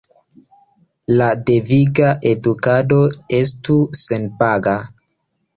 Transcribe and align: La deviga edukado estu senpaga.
La 1.21 1.27
deviga 1.49 2.09
edukado 2.31 2.99
estu 3.41 3.77
senpaga. 4.03 4.79